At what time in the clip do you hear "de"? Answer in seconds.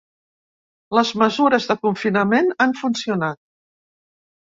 1.73-1.77